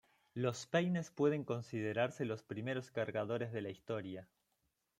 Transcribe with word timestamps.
Los 0.33 0.65
peines 0.65 1.11
pueden 1.11 1.43
considerarse 1.43 2.25
los 2.25 2.41
primeros 2.41 2.89
cargadores 2.89 3.51
de 3.51 3.61
la 3.61 3.69
historia. 3.69 4.27